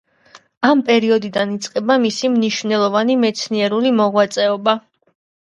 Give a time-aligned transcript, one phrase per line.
[0.69, 4.77] ამ პერიოდიდან იწყება მისი მნიშვნელოვანი მეცნიერული მოღვაწეობა.